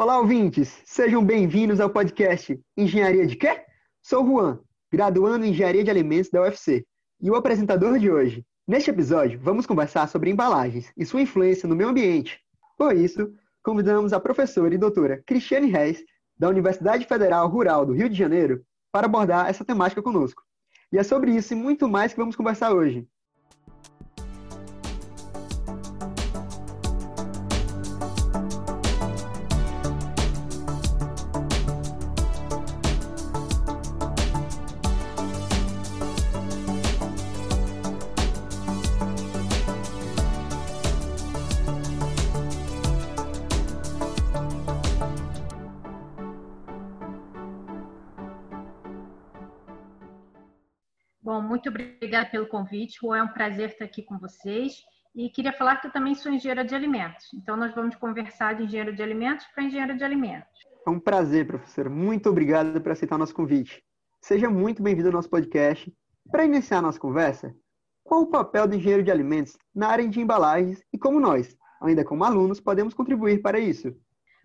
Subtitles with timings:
[0.00, 0.80] Olá, ouvintes!
[0.84, 3.64] Sejam bem-vindos ao podcast Engenharia de quê?
[4.00, 4.60] Sou o Juan,
[4.92, 6.86] graduando em Engenharia de Alimentos da UFC,
[7.20, 8.46] e o apresentador de hoje.
[8.64, 12.38] Neste episódio, vamos conversar sobre embalagens e sua influência no meio ambiente.
[12.76, 13.28] Por isso,
[13.60, 16.00] convidamos a professora e doutora Cristiane Reis,
[16.38, 18.62] da Universidade Federal Rural do Rio de Janeiro,
[18.92, 20.44] para abordar essa temática conosco.
[20.92, 23.04] E é sobre isso e muito mais que vamos conversar hoje.
[51.42, 52.98] Muito obrigada pelo convite.
[53.02, 54.82] Rô, é um prazer estar aqui com vocês.
[55.14, 57.26] E queria falar que eu também sou engenheira de alimentos.
[57.34, 60.48] Então, nós vamos conversar de engenheiro de alimentos para engenheiro de alimentos.
[60.86, 61.90] É um prazer, professora.
[61.90, 63.84] Muito obrigado por aceitar o nosso convite.
[64.20, 65.92] Seja muito bem-vindo ao nosso podcast.
[66.30, 67.54] Para iniciar a nossa conversa,
[68.04, 72.04] qual o papel do engenheiro de alimentos na área de embalagens e como nós, ainda
[72.04, 73.94] como alunos, podemos contribuir para isso?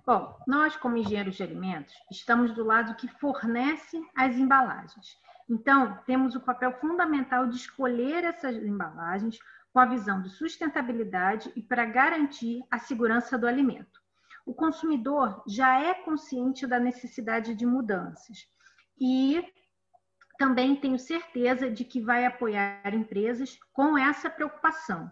[0.05, 5.17] Bom, nós, como engenheiros de alimentos, estamos do lado que fornece as embalagens.
[5.53, 9.37] Então, temos o papel fundamental de escolher essas embalagens
[9.71, 14.01] com a visão de sustentabilidade e para garantir a segurança do alimento.
[14.47, 18.47] O consumidor já é consciente da necessidade de mudanças
[18.99, 19.45] e
[20.39, 25.11] também tenho certeza de que vai apoiar empresas com essa preocupação.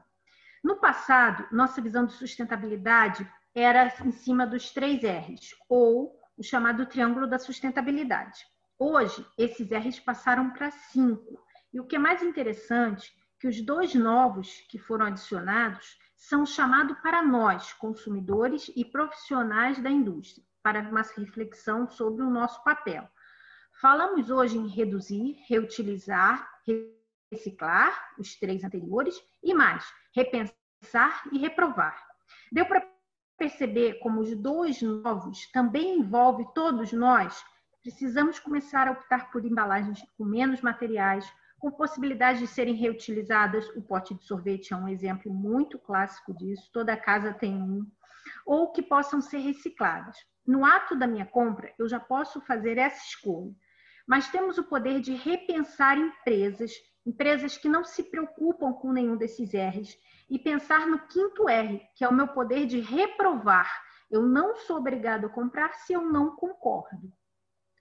[0.64, 6.88] No passado, nossa visão de sustentabilidade era em cima dos três R's, ou o chamado
[6.88, 8.51] triângulo da sustentabilidade.
[8.84, 11.40] Hoje, esses R's passaram para cinco.
[11.72, 16.98] E o que é mais interessante, que os dois novos que foram adicionados são chamados
[17.00, 23.08] para nós, consumidores e profissionais da indústria, para uma reflexão sobre o nosso papel.
[23.80, 26.50] Falamos hoje em reduzir, reutilizar,
[27.32, 32.04] reciclar, os três anteriores, e mais, repensar e reprovar.
[32.52, 32.84] Deu para
[33.38, 37.44] perceber como os dois novos também envolvem todos nós
[37.82, 43.68] precisamos começar a optar por embalagens com menos materiais, com possibilidade de serem reutilizadas.
[43.76, 47.86] O pote de sorvete é um exemplo muito clássico disso, toda casa tem um.
[48.46, 50.16] Ou que possam ser recicladas.
[50.46, 53.54] No ato da minha compra, eu já posso fazer essa escolha.
[54.08, 56.72] Mas temos o poder de repensar empresas,
[57.06, 59.98] empresas que não se preocupam com nenhum desses R's,
[60.30, 63.70] e pensar no quinto R, que é o meu poder de reprovar.
[64.10, 67.12] Eu não sou obrigado a comprar se eu não concordo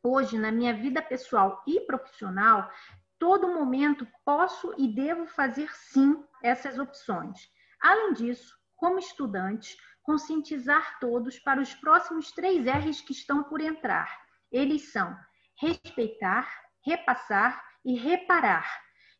[0.02, 2.70] hoje na minha vida pessoal e profissional,
[3.18, 7.38] todo momento posso e devo fazer sim essas opções.
[7.80, 14.10] Além disso, como estudante, conscientizar todos para os próximos três R's que estão por entrar.
[14.50, 15.14] Eles são
[15.60, 16.48] respeitar,
[16.84, 18.66] repassar e reparar.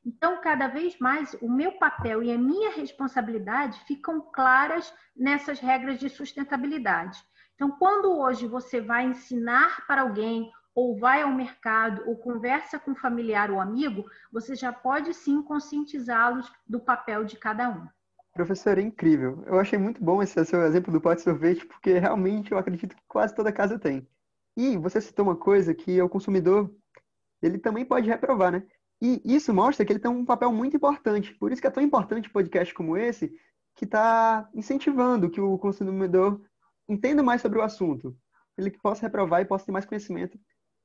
[0.04, 5.98] Então, cada vez mais, o meu papel e a minha responsabilidade ficam claras nessas regras
[5.98, 7.22] de sustentabilidade.
[7.54, 12.92] Então, quando hoje você vai ensinar para alguém ou vai ao mercado, ou conversa com
[12.92, 17.86] um familiar ou amigo, você já pode sim conscientizá-los do papel de cada um.
[18.32, 19.42] Professor, é incrível.
[19.46, 22.94] Eu achei muito bom esse seu exemplo do pote de sorvete, porque realmente eu acredito
[22.94, 24.06] que quase toda casa tem.
[24.56, 26.72] E você citou uma coisa que o consumidor,
[27.42, 28.62] ele também pode reprovar, né?
[29.02, 31.34] E isso mostra que ele tem um papel muito importante.
[31.34, 33.32] Por isso que é tão importante podcast como esse,
[33.74, 36.40] que está incentivando que o consumidor
[36.88, 38.16] entenda mais sobre o assunto.
[38.58, 40.38] Ele possa reprovar e possa ter mais conhecimento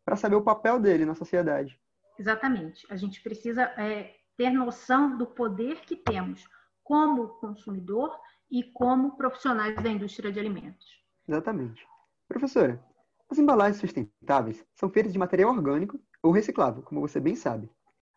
[0.05, 1.79] para saber o papel dele na sociedade.
[2.17, 2.85] Exatamente.
[2.89, 6.47] A gente precisa é, ter noção do poder que temos
[6.83, 8.15] como consumidor
[8.49, 10.85] e como profissionais da indústria de alimentos.
[11.27, 11.85] Exatamente.
[12.27, 12.81] Professora,
[13.29, 17.69] as embalagens sustentáveis são feitas de material orgânico ou reciclável, como você bem sabe,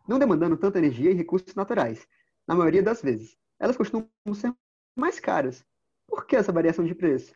[0.06, 2.06] não demandando tanta energia e recursos naturais,
[2.46, 3.36] na maioria das vezes.
[3.58, 4.54] Elas costumam ser
[4.94, 5.64] mais caras.
[6.06, 7.34] Por que essa variação de preço?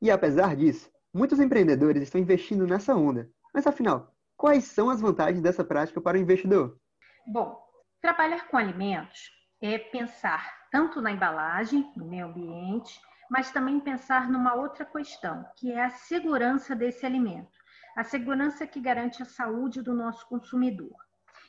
[0.00, 5.40] E apesar disso, muitos empreendedores estão investindo nessa onda, mas afinal, quais são as vantagens
[5.40, 6.76] dessa prática para o investidor?
[7.24, 7.64] Bom,
[8.02, 9.30] trabalhar com alimentos
[9.62, 15.70] é pensar tanto na embalagem, no meio ambiente, mas também pensar numa outra questão, que
[15.70, 17.56] é a segurança desse alimento.
[17.96, 20.96] A segurança que garante a saúde do nosso consumidor.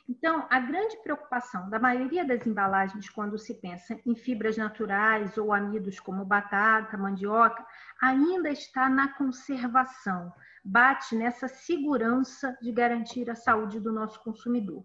[0.08, 5.52] Então, a grande preocupação da maioria das embalagens quando se pensa em fibras naturais ou
[5.52, 7.66] amidos como batata, mandioca,
[8.00, 10.32] ainda está na conservação,
[10.66, 14.84] bate nessa segurança de garantir a saúde do nosso consumidor.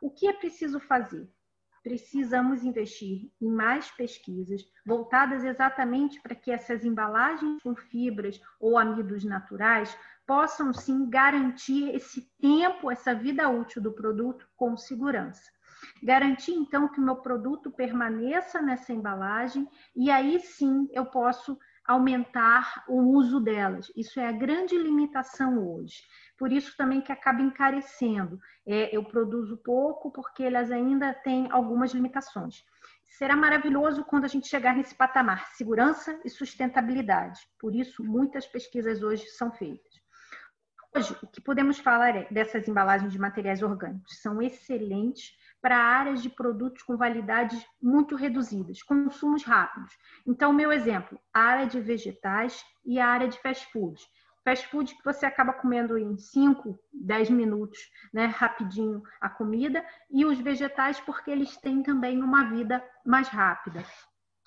[0.00, 1.28] O que é preciso fazer?
[1.86, 9.22] precisamos investir em mais pesquisas voltadas exatamente para que essas embalagens com fibras ou amidos
[9.22, 9.96] naturais
[10.26, 15.48] possam sim garantir esse tempo, essa vida útil do produto com segurança.
[16.02, 21.56] Garantir então que o meu produto permaneça nessa embalagem e aí sim eu posso
[21.86, 23.90] aumentar o uso delas.
[23.96, 26.02] Isso é a grande limitação hoje.
[26.38, 28.38] Por isso também que acaba encarecendo.
[28.66, 32.64] É, eu produzo pouco porque elas ainda têm algumas limitações.
[33.04, 37.40] Será maravilhoso quando a gente chegar nesse patamar, segurança e sustentabilidade.
[37.58, 39.94] Por isso, muitas pesquisas hoje são feitas.
[40.94, 44.20] Hoje, o que podemos falar é dessas embalagens de materiais orgânicos.
[44.20, 45.32] São excelentes
[45.66, 49.92] para áreas de produtos com validades muito reduzidas, consumos rápidos.
[50.24, 54.00] Então, meu exemplo, a área de vegetais e a área de fast food.
[54.44, 57.80] Fast food que você acaba comendo em 5, 10 minutos,
[58.14, 63.84] né, rapidinho a comida, e os vegetais porque eles têm também uma vida mais rápida.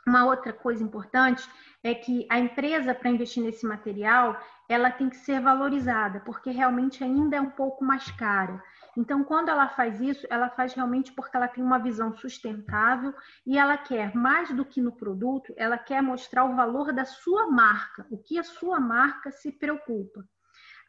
[0.10, 1.48] Uma outra coisa importante
[1.84, 4.36] é que a empresa, para investir nesse material,
[4.68, 8.60] ela tem que ser valorizada, porque realmente ainda é um pouco mais cara.
[8.98, 13.14] Então, quando ela faz isso, ela faz realmente porque ela tem uma visão sustentável
[13.46, 17.46] e ela quer, mais do que no produto, ela quer mostrar o valor da sua
[17.52, 20.28] marca, o que a sua marca se preocupa.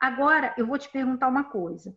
[0.00, 1.94] Agora, eu vou te perguntar uma coisa.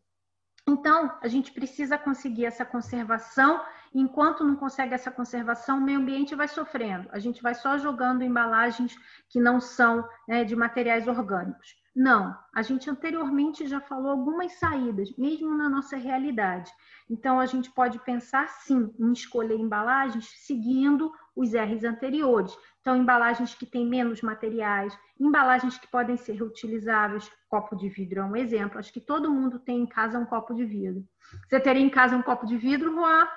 [0.67, 3.61] Então, a gente precisa conseguir essa conservação.
[3.93, 7.07] Enquanto não consegue essa conservação, o meio ambiente vai sofrendo.
[7.11, 8.95] A gente vai só jogando embalagens
[9.29, 11.75] que não são né, de materiais orgânicos.
[11.95, 16.71] Não, a gente anteriormente já falou algumas saídas, mesmo na nossa realidade.
[17.07, 22.57] Então, a gente pode pensar sim em escolher embalagens seguindo os R's anteriores.
[22.81, 27.31] Então, embalagens que têm menos materiais, embalagens que podem ser reutilizáveis.
[27.47, 28.79] Copo de vidro é um exemplo.
[28.79, 31.07] Acho que todo mundo tem em casa um copo de vidro.
[31.47, 33.27] Você teria em casa um copo de vidro, Juan?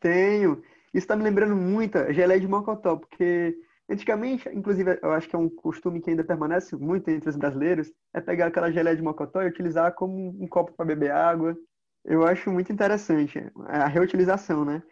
[0.00, 0.62] Tenho.
[0.94, 3.56] Isso está me lembrando muito a geleia de mocotó, porque
[3.90, 7.90] Antigamente, inclusive, eu acho que é um costume que ainda permanece muito entre os brasileiros,
[8.12, 11.56] é pegar aquela geleia de mocotó e utilizar como um copo para beber água.
[12.04, 14.82] Eu acho muito interessante a reutilização, né?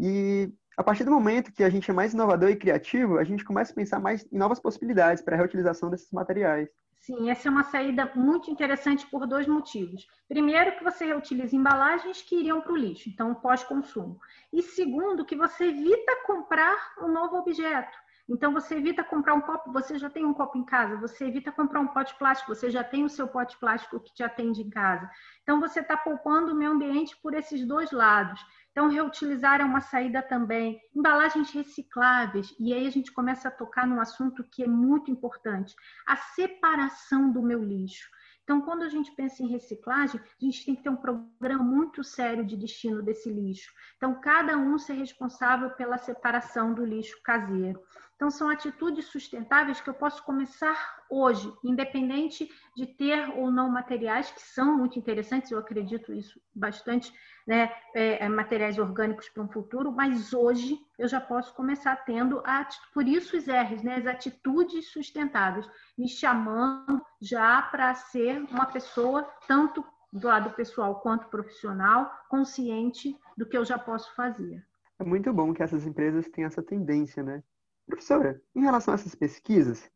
[0.00, 3.44] E a partir do momento que a gente é mais inovador e criativo, a gente
[3.44, 6.70] começa a pensar mais em novas possibilidades para a reutilização desses materiais.
[7.08, 10.06] Sim, essa é uma saída muito interessante por dois motivos.
[10.28, 14.20] Primeiro, que você reutiliza embalagens que iriam para o lixo, então pós-consumo.
[14.52, 17.96] E segundo, que você evita comprar um novo objeto.
[18.28, 21.50] Então, você evita comprar um copo, você já tem um copo em casa, você evita
[21.50, 24.68] comprar um pote plástico, você já tem o seu pote plástico que te atende em
[24.68, 25.08] casa.
[25.42, 28.38] Então, você está poupando o meio ambiente por esses dois lados.
[28.78, 30.80] Então, reutilizar é uma saída também.
[30.94, 35.74] Embalagens recicláveis, e aí a gente começa a tocar num assunto que é muito importante:
[36.06, 38.08] a separação do meu lixo.
[38.44, 42.04] Então, quando a gente pensa em reciclagem, a gente tem que ter um programa muito
[42.04, 43.68] sério de destino desse lixo.
[43.96, 47.82] Então, cada um ser responsável pela separação do lixo caseiro.
[48.18, 54.28] Então, são atitudes sustentáveis que eu posso começar hoje, independente de ter ou não materiais
[54.28, 57.12] que são muito interessantes, eu acredito isso bastante,
[57.46, 62.42] né, é, é materiais orgânicos para um futuro, mas hoje eu já posso começar tendo,
[62.44, 68.66] a, por isso os R's, né, as atitudes sustentáveis, me chamando já para ser uma
[68.66, 74.66] pessoa, tanto do lado pessoal quanto profissional, consciente do que eu já posso fazer.
[74.98, 77.44] É muito bom que essas empresas tenham essa tendência, né?
[77.88, 79.90] Professora, em relação a essas pesquisas,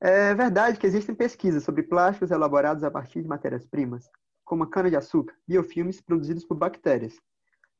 [0.00, 4.08] é verdade que existem pesquisas sobre plásticos elaborados a partir de matérias-primas,
[4.44, 7.20] como a cana-de-açúcar, biofilmes produzidos por bactérias.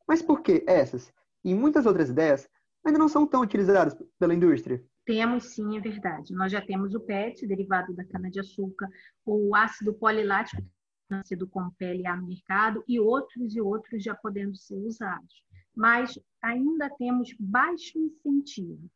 [0.07, 1.13] Mas por que essas
[1.45, 2.49] e muitas outras ideias
[2.85, 4.85] ainda não são tão utilizadas pela indústria?
[5.05, 6.35] Temos sim, é verdade.
[6.35, 8.89] Nós já temos o PET, derivado da cana-de-açúcar,
[9.25, 10.61] o ácido polilático,
[11.09, 15.45] nascido como PLA no mercado, e outros e outros já podendo ser usados.
[15.73, 18.91] Mas ainda temos baixo incentivo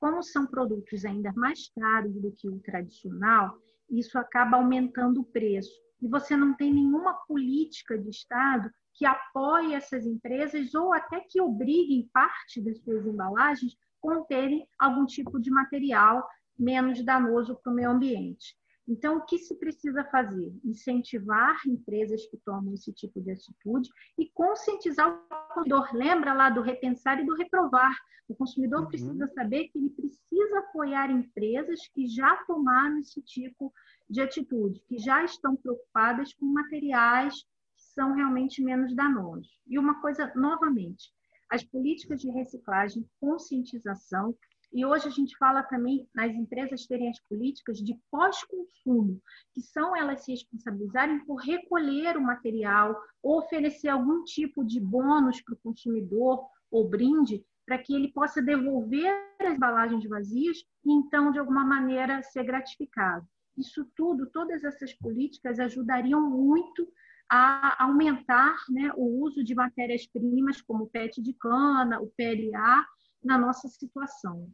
[0.00, 3.56] como são produtos ainda mais caros do que o tradicional,
[3.88, 5.70] isso acaba aumentando o preço.
[6.00, 11.40] E você não tem nenhuma política de Estado que apoie essas empresas ou até que
[11.40, 16.26] obriguem parte das suas embalagens conterem algum tipo de material
[16.58, 18.56] menos danoso para o meio ambiente.
[18.88, 20.52] Então, o que se precisa fazer?
[20.64, 25.88] Incentivar empresas que tomam esse tipo de atitude e conscientizar o consumidor.
[25.94, 27.94] Lembra lá do repensar e do reprovar.
[28.28, 28.88] O consumidor uhum.
[28.88, 33.72] precisa saber que ele precisa apoiar empresas que já tomaram esse tipo
[34.08, 37.34] de atitude, que já estão preocupadas com materiais
[37.76, 39.48] que são realmente menos danosos.
[39.66, 41.12] E uma coisa, novamente,
[41.48, 44.36] as políticas de reciclagem, conscientização
[44.72, 49.20] e hoje a gente fala também nas empresas terem as políticas de pós-consumo,
[49.52, 55.42] que são elas se responsabilizarem por recolher o material, ou oferecer algum tipo de bônus
[55.42, 61.32] para o consumidor, ou brinde, para que ele possa devolver as embalagens vazias e então,
[61.32, 63.26] de alguma maneira, ser gratificado.
[63.58, 66.88] Isso tudo, todas essas políticas ajudariam muito
[67.28, 72.84] a aumentar né, o uso de matérias-primas como o PET de cana, o PLA,
[73.22, 74.50] na nossa situação.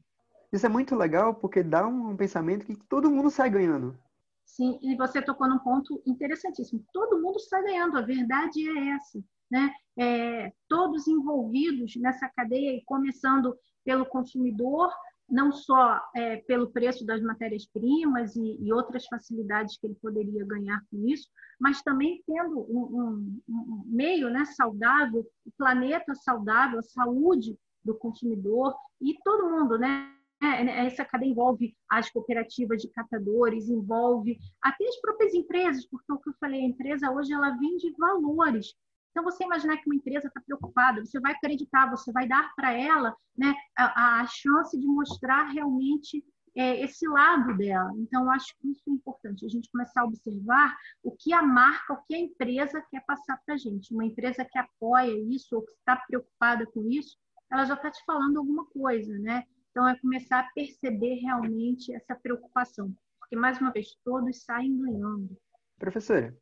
[0.52, 3.98] Isso é muito legal porque dá um pensamento que todo mundo sai ganhando.
[4.44, 6.84] Sim, e você tocou num ponto interessantíssimo.
[6.92, 9.18] Todo mundo está ganhando, a verdade é essa.
[9.50, 9.72] Né?
[9.98, 14.90] É, todos envolvidos nessa cadeia, começando pelo consumidor,
[15.28, 20.80] não só é, pelo preço das matérias-primas e, e, outras facilidades que ele poderia ganhar
[20.90, 21.28] com isso,
[21.60, 27.94] mas também tendo um, um, um meio né, saudável, o planeta saudável, a saúde do
[27.94, 30.12] consumidor e todo mundo, né?
[30.40, 36.28] Essa cadeia envolve as cooperativas de catadores, envolve até as próprias empresas, porque o que
[36.28, 38.74] eu falei, a empresa hoje ela vende valores.
[39.16, 42.72] Então, você imaginar que uma empresa está preocupada, você vai acreditar, você vai dar para
[42.74, 46.22] ela né, a, a, chance de mostrar realmente
[46.54, 47.90] é, esse lado dela.
[47.96, 51.94] Então, acho que isso é importante, a gente começar a observar o que a marca,
[51.94, 53.94] o que a empresa quer passar para a gente.
[53.94, 57.16] Uma empresa que apoia isso ou que está preocupada com isso,
[57.50, 59.44] ela já está te falando alguma coisa, né?
[59.70, 62.94] Então, é começar a perceber realmente essa preocupação.
[63.18, 65.36] Porque, mais uma vez, todos saem ganhando.
[65.78, 66.34] Professora,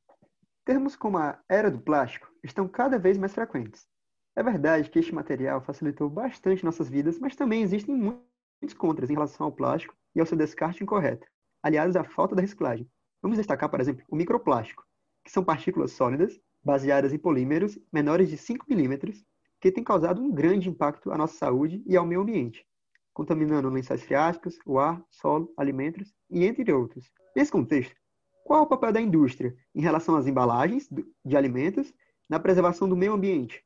[0.64, 3.86] Termos como a era do plástico estão cada vez mais frequentes.
[4.34, 9.12] É verdade que este material facilitou bastante nossas vidas, mas também existem muitos contras em
[9.12, 11.26] relação ao plástico e ao seu descarte incorreto,
[11.62, 12.90] aliados à falta da reciclagem.
[13.20, 14.86] Vamos destacar, por exemplo, o microplástico,
[15.22, 19.22] que são partículas sólidas, baseadas em polímeros menores de 5 milímetros,
[19.64, 22.66] que têm causado um grande impacto à nossa saúde e ao meio ambiente,
[23.14, 27.10] contaminando lençóis freáticos, o ar, solo, alimentos e entre outros.
[27.34, 27.96] Nesse contexto,
[28.44, 30.86] qual é o papel da indústria em relação às embalagens
[31.24, 31.94] de alimentos
[32.28, 33.64] na preservação do meio ambiente?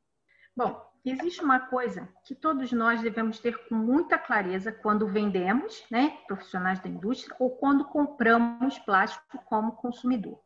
[0.55, 6.17] Bom, existe uma coisa que todos nós devemos ter com muita clareza quando vendemos, né,
[6.27, 10.39] profissionais da indústria, ou quando compramos plástico como consumidor.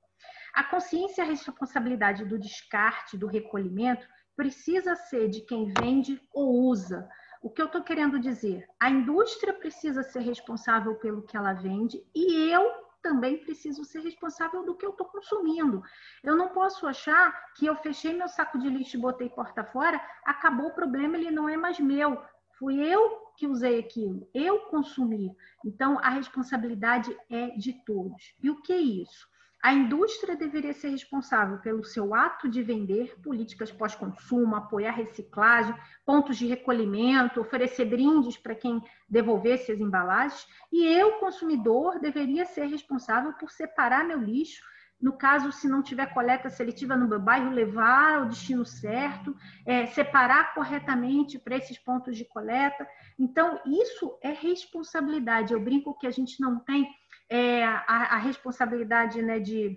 [0.55, 6.66] A consciência e a responsabilidade do descarte, do recolhimento, precisa ser de quem vende ou
[6.66, 7.10] usa.
[7.42, 8.66] O que eu estou querendo dizer?
[8.80, 14.63] A indústria precisa ser responsável pelo que ela vende e eu também preciso ser responsável
[14.63, 15.84] do que eu estou consumindo.
[16.24, 20.02] Eu não posso achar que eu fechei meu saco de lixo e botei porta fora,
[20.24, 22.24] acabou o problema, ele não é mais meu.
[22.58, 25.36] Fui eu que usei aquilo, eu consumi.
[25.66, 28.34] Então, a responsabilidade é de todos.
[28.42, 29.28] E o que é isso?
[29.63, 35.74] A indústria deveria ser responsável pelo seu ato de vender, políticas pós-consumo, apoiar reciclagem,
[36.05, 42.65] pontos de recolhimento, oferecer brindes para quem devolvesse as embalagens, e eu, consumidor, deveria ser
[42.65, 44.62] responsável por separar meu lixo.
[45.01, 49.34] No caso, se não tiver coleta seletiva no meu bairro, levar ao destino certo,
[49.65, 52.86] é, separar corretamente para esses pontos de coleta.
[53.17, 55.53] Então, isso é responsabilidade.
[55.53, 56.86] Eu brinco que a gente não tem
[57.34, 59.75] é, a, a, responsabilidade né, de,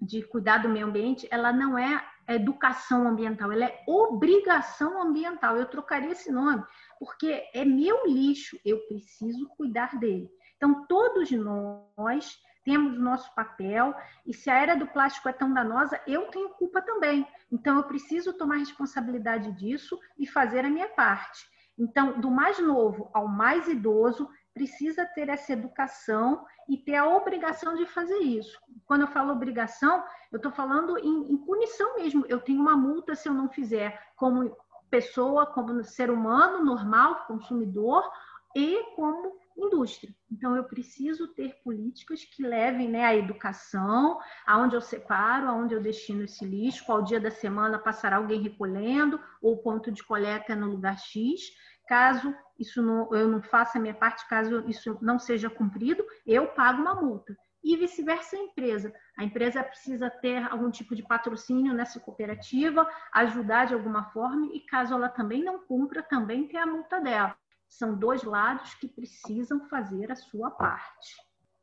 [0.00, 5.56] de cuidar do meio ambiente, ela não é educação ambiental, ela é obrigação ambiental.
[5.56, 6.62] Eu trocaria esse nome,
[7.00, 10.30] porque é meu lixo, eu preciso cuidar dele.
[10.56, 13.92] Então, todos nós temos nosso papel,
[14.24, 17.26] e se a era do plástico é tão danosa, eu tenho culpa também.
[17.50, 21.44] Então, eu preciso tomar responsabilidade disso e fazer a minha parte.
[21.76, 27.74] Então, do mais novo ao mais idoso, precisa ter essa educação e ter a obrigação
[27.74, 28.56] de fazer isso.
[28.86, 32.24] Quando eu falo obrigação, eu estou falando em, em, punição mesmo.
[32.28, 34.56] Eu tenho uma multa se eu não fizer como
[34.88, 38.08] pessoa, como ser humano normal, consumidor
[38.54, 40.14] e como indústria.
[40.30, 45.80] Então, eu preciso ter políticas que levem né, a educação, aonde eu separo, aonde eu
[45.80, 50.56] destino esse lixo, qual dia da semana passará alguém recolhendo, ou ponto de coleta é
[50.56, 51.40] no lugar X.
[51.86, 56.46] Caso isso não, eu não faça a minha parte, caso isso não seja cumprido, eu
[56.48, 57.36] pago uma multa.
[57.62, 58.92] E vice-versa a empresa.
[59.18, 64.60] A empresa precisa ter algum tipo de patrocínio nessa cooperativa, ajudar de alguma forma, e
[64.60, 67.34] caso ela também não cumpra, também tem a multa dela.
[67.66, 71.16] São dois lados que precisam fazer a sua parte.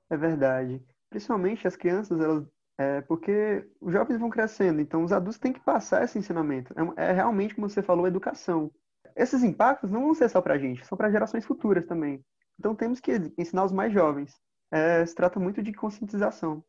[0.10, 0.84] É verdade.
[1.10, 2.46] Principalmente as crianças, elas,
[2.78, 6.74] é, porque os jovens vão crescendo, então os adultos têm que passar esse ensinamento.
[6.98, 8.72] É, é realmente, como você falou, educação
[9.16, 12.24] esses impactos não vão ser só para a gente, são para gerações futuras também.
[12.60, 14.34] Então temos que ensinar os mais jovens.
[14.72, 16.64] É, se trata muito de conscientização.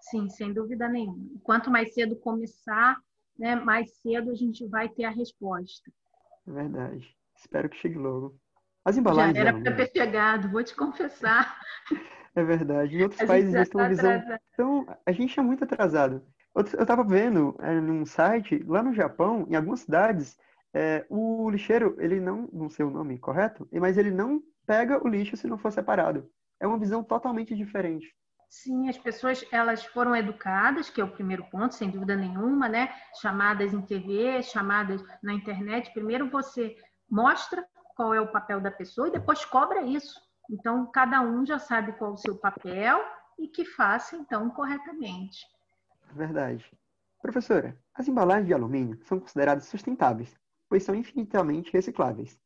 [0.00, 1.28] Sim, sem dúvida nenhuma.
[1.42, 2.96] Quanto mais cedo começar,
[3.38, 5.90] né, mais cedo a gente vai ter a resposta.
[6.46, 7.16] É verdade.
[7.36, 8.36] Espero que chegue logo.
[8.84, 9.36] As embalagens.
[9.36, 11.58] Já era para ter chegado, vou te confessar.
[12.34, 12.96] É verdade.
[12.96, 14.12] Em outros a países eles têm uma tá visão.
[14.12, 14.40] Atrasado.
[14.52, 16.22] Então, a gente é muito atrasado.
[16.54, 20.38] Eu estava vendo é, num site, lá no Japão, em algumas cidades,
[20.78, 25.08] é, o lixeiro, ele não, não sei o nome correto, mas ele não pega o
[25.08, 26.30] lixo se não for separado.
[26.60, 28.14] É uma visão totalmente diferente.
[28.50, 32.94] Sim, as pessoas elas foram educadas, que é o primeiro ponto, sem dúvida nenhuma, né?
[33.22, 35.90] Chamadas em TV, chamadas na internet.
[35.94, 36.76] Primeiro você
[37.10, 37.66] mostra
[37.96, 40.20] qual é o papel da pessoa e depois cobra isso.
[40.50, 43.02] Então cada um já sabe qual é o seu papel
[43.38, 45.38] e que faça então corretamente.
[46.12, 46.70] Verdade.
[47.22, 50.36] Professora, as embalagens de alumínio são consideradas sustentáveis,
[50.68, 52.38] pois são infinitamente recicláveis.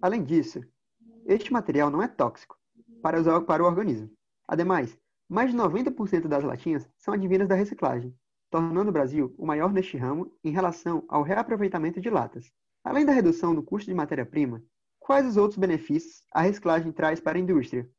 [0.00, 0.60] Além disso,
[1.26, 2.56] este material não é tóxico
[3.02, 4.10] para, para o organismo.
[4.46, 8.14] Ademais, mais de 90% das latinhas são advindas da reciclagem,
[8.50, 12.52] tornando o Brasil o maior neste ramo em relação ao reaproveitamento de latas.
[12.84, 14.62] Além da redução do custo de matéria-prima,
[15.00, 17.90] quais os outros benefícios a reciclagem traz para a indústria?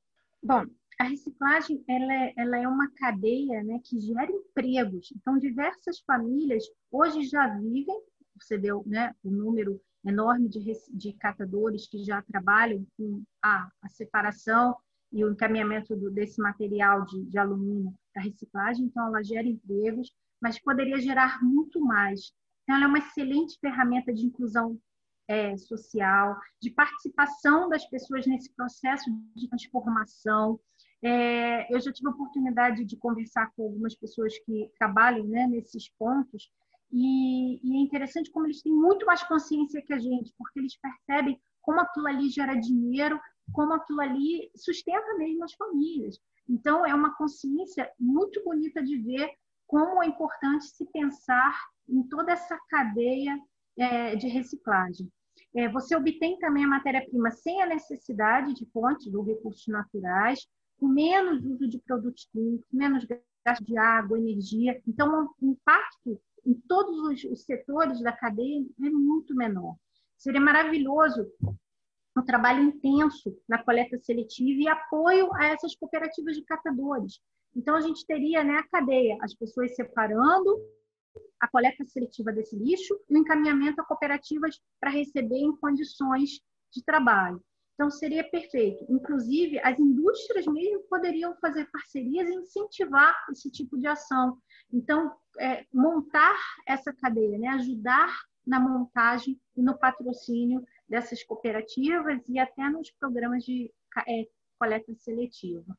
[0.42, 0.64] Bom,
[1.00, 5.12] a reciclagem ela é, ela é uma cadeia né, que gera empregos.
[5.16, 8.00] Então, diversas famílias hoje já vivem,
[8.44, 10.64] você deu né, o número enorme de,
[10.94, 14.76] de catadores que já trabalham com a, a separação
[15.12, 20.12] e o encaminhamento do, desse material de, de alumínio para reciclagem, então ela gera empregos,
[20.42, 22.32] mas poderia gerar muito mais.
[22.64, 24.80] Então, ela é uma excelente ferramenta de inclusão
[25.28, 30.60] é, social, de participação das pessoas nesse processo de transformação.
[31.02, 35.90] É, eu já tive a oportunidade de conversar com algumas pessoas que trabalham né, nesses
[35.98, 36.50] pontos,
[36.92, 40.78] e, e, é interessante como eles têm muito mais consciência que a gente, porque eles
[40.78, 43.20] percebem como aquilo ali gera dinheiro
[43.54, 46.20] como aquilo ali sustenta mesmo as famílias.
[46.50, 49.30] Então, é uma consciência muito bonita de ver
[49.66, 51.54] como é importante se pensar
[51.90, 53.38] em toda essa cadeia
[53.78, 55.12] é, de reciclagem.
[55.56, 60.88] É, você obtém também a matéria-prima sem a necessidade de fontes ou recursos naturais, com
[60.88, 63.06] menos uso de produtos químicos, menos
[63.46, 64.80] gasto de água, energia.
[64.88, 69.76] Então, o impacto em todos os setores da cadeia é muito menor.
[70.18, 71.28] Seria maravilhoso
[72.18, 77.20] um trabalho intenso na coleta seletiva e apoio a essas cooperativas de catadores.
[77.56, 80.58] Então, a gente teria né, a cadeia, as pessoas separando
[81.40, 86.40] a coleta seletiva desse lixo e o encaminhamento a cooperativas para receber em condições
[86.72, 87.42] de trabalho.
[87.78, 88.84] Então, seria perfeito.
[88.90, 94.36] Inclusive, as indústrias mesmo poderiam fazer parcerias e incentivar esse tipo de ação.
[94.74, 96.36] Então, é, montar
[96.68, 97.50] essa cadeia, né?
[97.50, 98.12] ajudar
[98.48, 103.72] na montagem e no patrocínio dessas cooperativas e até nos programas de
[104.08, 104.26] é,
[104.58, 105.78] coleta seletiva.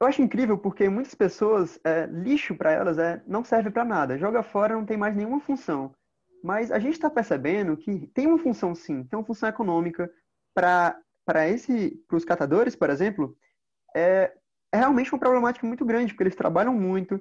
[0.00, 4.16] Eu acho incrível porque muitas pessoas, é, lixo para elas é, não serve para nada,
[4.16, 5.92] joga fora, não tem mais nenhuma função.
[6.44, 10.08] Mas a gente está percebendo que tem uma função sim, tem uma função econômica
[10.54, 10.96] para
[11.48, 13.36] esse, para os catadores, por exemplo,
[13.94, 14.32] é,
[14.72, 17.20] é realmente uma problemática muito grande porque eles trabalham muito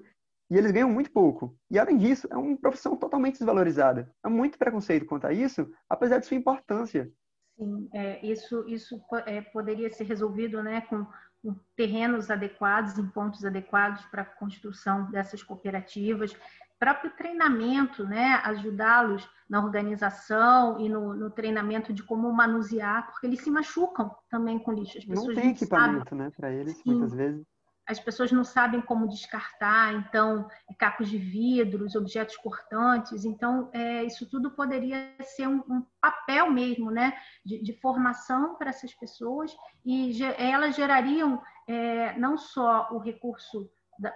[0.50, 1.56] e eles ganham muito pouco.
[1.70, 4.12] E além disso, é uma profissão totalmente desvalorizada.
[4.24, 7.12] Há muito preconceito quanto a isso, apesar de sua importância.
[7.58, 11.06] Sim, é, isso, isso é, poderia ser resolvido né, com,
[11.44, 16.36] com, terrenos adequados, em pontos adequados para a construção dessas cooperativas,
[16.80, 23.42] próprio treinamento, né, ajudá-los na organização e no, no, treinamento de como manusear, porque eles
[23.42, 24.98] se machucam também com lixo.
[24.98, 26.26] As pessoas não tem equipamento, sabem.
[26.26, 26.94] né, para eles, Sim.
[26.94, 27.46] muitas vezes
[27.90, 33.26] as pessoas não sabem como descartar, então, cacos de vidros, objetos cortantes.
[33.26, 38.70] Então, é, isso tudo poderia ser um, um papel mesmo, né, de, de formação para
[38.70, 39.52] essas pessoas
[39.84, 43.68] e ge elas gerariam é, não só o recurso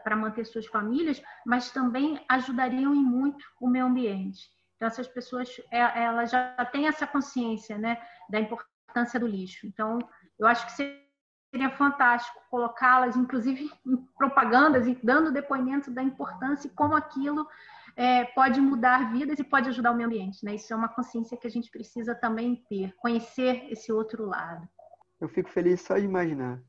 [0.04, 4.50] para manter suas famílias, mas também ajudariam em muito o meio ambiente.
[4.76, 9.66] Então, essas pessoas, é, elas já têm essa consciência, né, da importância do lixo.
[9.66, 10.00] Então,
[10.38, 16.72] eu acho que seria fantástico colocá-las, inclusive em propagandas e dando depoimento da importância e
[16.72, 17.48] como aquilo
[17.96, 20.44] é, pode mudar vidas e pode ajudar o meio ambiente.
[20.44, 20.56] Né?
[20.56, 24.68] Isso é uma consciência que a gente precisa também ter, conhecer esse outro lado.
[25.22, 26.60] Eu fico feliz só de imaginar.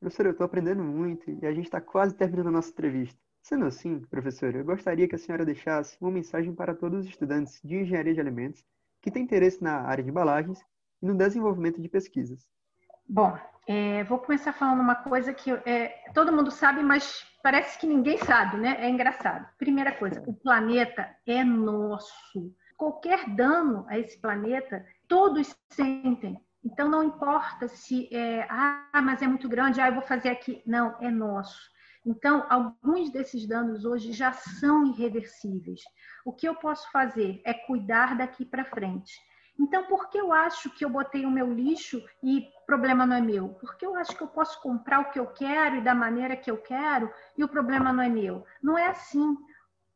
[0.00, 3.18] Professora, eu estou aprendendo muito e a gente está quase terminando a nossa entrevista.
[3.42, 7.60] Sendo assim, professora, eu gostaria que a senhora deixasse uma mensagem para todos os estudantes
[7.64, 8.64] de engenharia de alimentos
[9.00, 10.60] que têm interesse na área de embalagens
[11.02, 12.48] e no desenvolvimento de pesquisas.
[13.08, 17.86] Bom, é, vou começar falando uma coisa que é, todo mundo sabe, mas parece que
[17.86, 18.76] ninguém sabe, né?
[18.80, 19.48] É engraçado.
[19.56, 22.54] Primeira coisa, o planeta é nosso.
[22.76, 26.38] Qualquer dano a esse planeta, todos sentem.
[26.70, 30.62] Então, não importa se é, ah, mas é muito grande, ah, eu vou fazer aqui.
[30.66, 31.58] Não, é nosso.
[32.04, 35.80] Então, alguns desses danos hoje já são irreversíveis.
[36.26, 39.18] O que eu posso fazer é cuidar daqui para frente.
[39.58, 43.16] Então, por que eu acho que eu botei o meu lixo e o problema não
[43.16, 43.48] é meu?
[43.60, 46.50] Porque eu acho que eu posso comprar o que eu quero e da maneira que
[46.50, 48.44] eu quero e o problema não é meu.
[48.62, 49.36] Não é assim.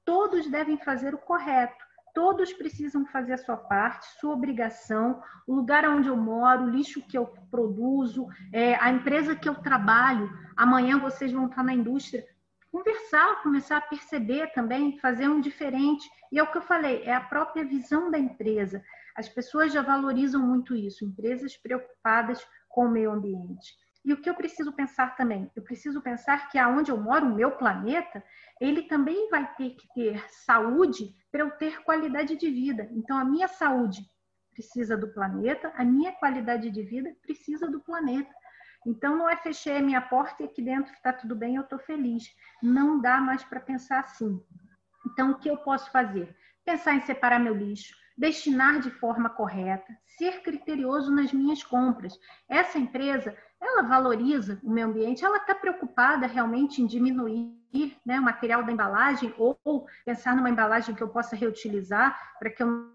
[0.06, 1.85] Todos devem fazer o correto.
[2.14, 7.01] Todos precisam fazer a sua parte, sua obrigação, o lugar onde eu moro, o lixo
[7.07, 10.31] que eu produzo, é, a empresa que eu trabalho.
[10.57, 12.27] Amanhã vocês vão estar na indústria.
[12.70, 16.09] Conversar, começar a perceber também, fazer um diferente.
[16.31, 18.83] E é o que eu falei, é a própria visão da empresa.
[19.16, 23.75] As pessoas já valorizam muito isso, empresas preocupadas com o meio ambiente.
[24.04, 25.50] E o que eu preciso pensar também?
[25.54, 28.22] Eu preciso pensar que aonde eu moro, o meu planeta,
[28.60, 32.88] ele também vai ter que ter saúde para eu ter qualidade de vida.
[32.92, 34.02] Então, a minha saúde
[34.52, 38.32] precisa do planeta, a minha qualidade de vida precisa do planeta.
[38.84, 41.78] Então, não é fechar a minha porta e aqui dentro está tudo bem, eu estou
[41.78, 42.24] feliz.
[42.62, 44.40] Não dá mais para pensar assim.
[45.06, 46.36] Então, o que eu posso fazer?
[46.64, 52.18] Pensar em separar meu lixo, destinar de forma correta, ser criterioso nas minhas compras.
[52.48, 57.57] Essa empresa, ela valoriza o meio ambiente, ela está preocupada realmente em diminuir
[58.05, 62.51] né, o material da embalagem ou, ou pensar numa embalagem que eu possa reutilizar para
[62.51, 62.90] que eu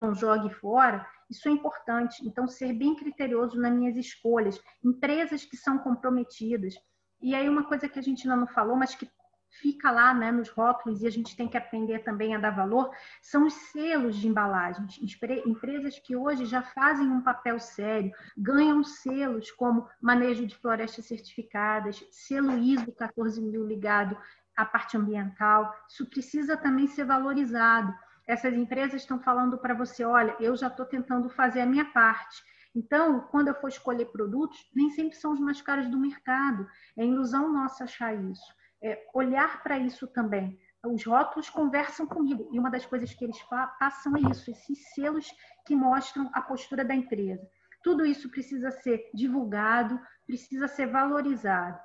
[0.00, 1.06] não jogue fora.
[1.28, 2.26] Isso é importante.
[2.26, 4.60] Então, ser bem criterioso nas minhas escolhas.
[4.82, 6.74] Empresas que são comprometidas.
[7.20, 9.08] E aí, uma coisa que a gente ainda não falou, mas que
[9.50, 12.90] fica lá né, nos rótulos e a gente tem que aprender também a dar valor,
[13.22, 14.98] são os selos de embalagens.
[15.46, 22.04] Empresas que hoje já fazem um papel sério, ganham selos como manejo de florestas certificadas,
[22.10, 24.16] selo ISO 14000 ligado
[24.56, 25.74] à parte ambiental.
[25.88, 27.94] Isso precisa também ser valorizado.
[28.26, 32.42] Essas empresas estão falando para você, olha, eu já estou tentando fazer a minha parte.
[32.74, 36.66] Então, quando eu for escolher produtos, nem sempre são os mais caros do mercado.
[36.96, 38.54] É ilusão nossa achar isso
[38.86, 40.58] é, olhar para isso também.
[40.84, 42.48] Os rótulos conversam comigo.
[42.52, 43.38] E uma das coisas que eles
[43.78, 45.26] passam é isso, esses selos
[45.66, 47.44] que mostram a postura da empresa.
[47.82, 51.78] Tudo isso precisa ser divulgado, precisa ser valorizado.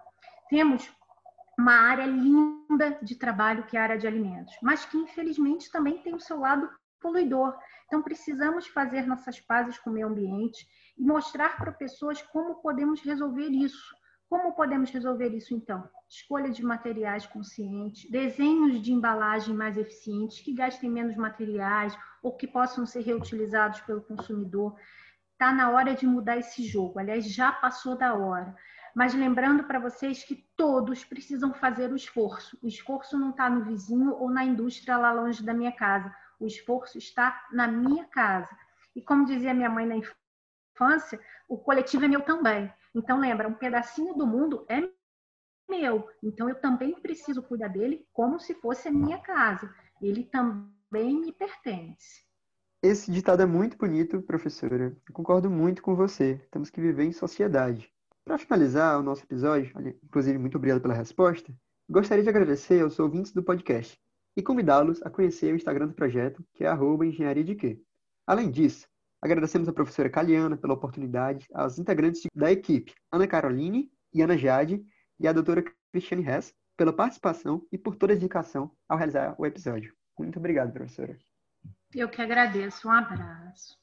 [0.50, 0.92] Temos
[1.58, 5.98] uma área linda de trabalho que é a área de alimentos, mas que infelizmente também
[6.00, 7.58] tem o seu lado poluidor.
[7.88, 10.66] Então precisamos fazer nossas pazes com o meio ambiente
[10.98, 13.96] e mostrar para pessoas como podemos resolver isso.
[14.32, 15.90] Como podemos resolver isso então?
[16.08, 22.48] Escolha de materiais conscientes, desenhos de embalagem mais eficientes, que gastem menos materiais ou que
[22.48, 24.80] possam ser reutilizados pelo consumidor.
[25.34, 26.98] Está na hora de mudar esse jogo.
[26.98, 28.56] Aliás, já passou da hora.
[28.96, 32.58] Mas lembrando para vocês que todos precisam fazer o esforço.
[32.64, 36.10] O esforço não está no vizinho ou na indústria lá longe da minha casa.
[36.40, 38.48] O esforço está na minha casa.
[38.96, 42.72] E como dizia minha mãe na infância, o coletivo é meu também.
[42.94, 44.82] Então, lembra, um pedacinho do mundo é
[45.70, 46.08] meu.
[46.22, 49.74] Então, eu também preciso cuidar dele como se fosse a minha casa.
[50.02, 52.26] Ele também me pertence.
[52.84, 54.98] Esse ditado é muito bonito, professora.
[55.08, 56.46] Eu concordo muito com você.
[56.52, 57.92] Temos que viver em sociedade.
[58.26, 59.72] Para finalizar o nosso episódio,
[60.04, 61.54] inclusive muito obrigado pela resposta,
[61.90, 64.00] gostaria de agradecer aos ouvintes do podcast
[64.36, 66.72] e convidá-los a conhecer o Instagram do projeto, que é
[67.04, 67.82] engenharia de quê.
[68.26, 68.88] Além disso,
[69.22, 74.84] Agradecemos a professora Caliana pela oportunidade, aos integrantes da equipe, Ana Caroline e Ana Jade,
[75.20, 79.46] e a doutora Cristiane Hess, pela participação e por toda a dedicação ao realizar o
[79.46, 79.94] episódio.
[80.18, 81.16] Muito obrigado, professora.
[81.94, 82.88] Eu que agradeço.
[82.88, 83.80] Um abraço.